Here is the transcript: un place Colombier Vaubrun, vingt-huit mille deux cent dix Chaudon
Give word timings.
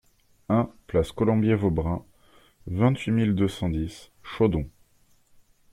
un 0.49 0.71
place 0.87 1.11
Colombier 1.11 1.53
Vaubrun, 1.53 2.03
vingt-huit 2.65 3.11
mille 3.11 3.35
deux 3.35 3.47
cent 3.47 3.69
dix 3.69 4.11
Chaudon 4.23 4.67